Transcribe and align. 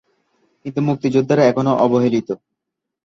কিন্তু 0.65 0.79
মুক্তিযোদ্ধারা 0.81 1.43
এখনও 1.45 1.73
অবহেলিত। 1.77 2.29